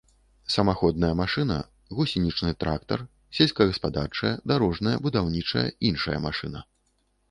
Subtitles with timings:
[0.53, 1.57] Самаходная машына—
[1.99, 3.05] гусенічны трактар,
[3.39, 6.71] сельскагаспадарчая, дарожная, будаўнічая, іншая машына